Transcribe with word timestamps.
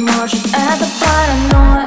much. 0.00 0.34
At 0.54 0.78
the 0.78 0.88
paranoia 1.00 1.85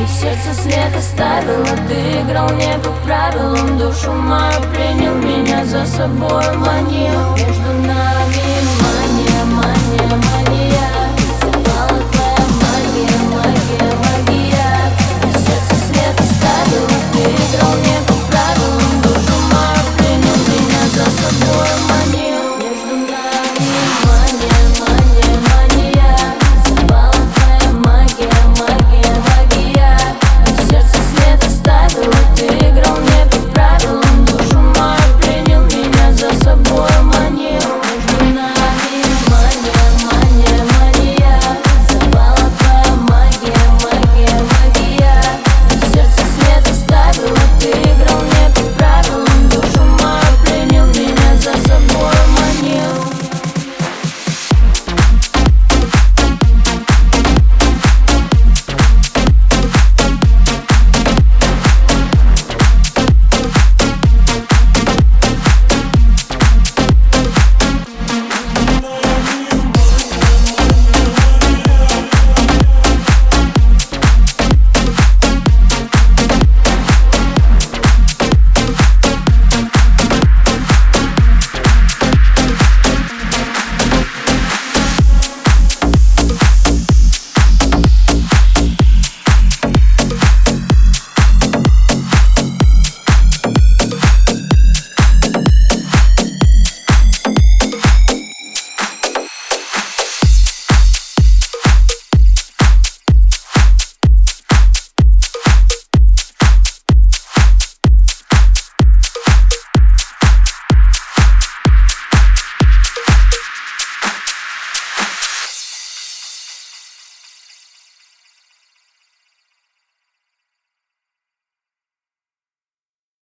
И 0.00 0.04
в 0.04 0.08
сердце 0.08 0.54
свет 0.54 0.96
оставила 0.96 1.76
Ты 1.86 2.22
играл 2.22 2.48
не 2.54 2.78
по 2.78 2.90
правилам 3.04 3.76
Душу 3.76 4.10
мою 4.12 4.60
принял, 4.72 5.14
меня 5.16 5.62
за 5.66 5.84
собой 5.84 6.56
манил 6.56 7.36
Между 7.36 7.86
нами 7.86 8.69